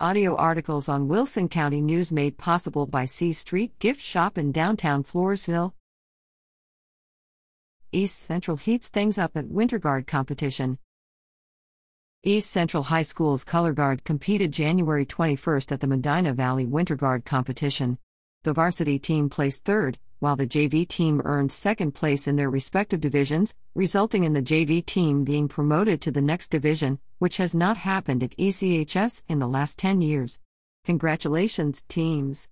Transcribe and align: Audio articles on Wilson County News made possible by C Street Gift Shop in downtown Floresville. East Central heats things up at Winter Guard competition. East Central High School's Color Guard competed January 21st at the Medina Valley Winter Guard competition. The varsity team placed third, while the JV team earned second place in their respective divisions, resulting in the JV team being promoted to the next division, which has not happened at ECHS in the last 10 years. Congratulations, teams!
Audio 0.00 0.34
articles 0.34 0.88
on 0.88 1.06
Wilson 1.06 1.48
County 1.48 1.80
News 1.80 2.10
made 2.10 2.36
possible 2.36 2.84
by 2.84 3.04
C 3.04 3.32
Street 3.32 3.78
Gift 3.78 4.00
Shop 4.00 4.36
in 4.36 4.50
downtown 4.50 5.04
Floresville. 5.04 5.72
East 7.92 8.18
Central 8.18 8.56
heats 8.56 8.88
things 8.88 9.18
up 9.18 9.36
at 9.36 9.46
Winter 9.46 9.78
Guard 9.78 10.08
competition. 10.08 10.78
East 12.24 12.50
Central 12.50 12.82
High 12.82 13.02
School's 13.02 13.44
Color 13.44 13.72
Guard 13.72 14.02
competed 14.02 14.50
January 14.50 15.06
21st 15.06 15.70
at 15.70 15.78
the 15.78 15.86
Medina 15.86 16.32
Valley 16.32 16.66
Winter 16.66 16.96
Guard 16.96 17.24
competition. 17.24 17.96
The 18.42 18.52
varsity 18.52 18.98
team 18.98 19.30
placed 19.30 19.64
third, 19.64 19.98
while 20.24 20.36
the 20.36 20.46
JV 20.46 20.88
team 20.88 21.20
earned 21.26 21.52
second 21.52 21.92
place 21.92 22.26
in 22.26 22.36
their 22.36 22.48
respective 22.48 22.98
divisions, 22.98 23.54
resulting 23.74 24.24
in 24.24 24.32
the 24.32 24.40
JV 24.40 24.82
team 24.82 25.22
being 25.22 25.48
promoted 25.48 26.00
to 26.00 26.10
the 26.10 26.22
next 26.22 26.48
division, 26.48 26.98
which 27.18 27.36
has 27.36 27.54
not 27.54 27.76
happened 27.76 28.22
at 28.22 28.34
ECHS 28.38 29.22
in 29.28 29.38
the 29.38 29.46
last 29.46 29.78
10 29.78 30.00
years. 30.00 30.40
Congratulations, 30.86 31.82
teams! 31.90 32.48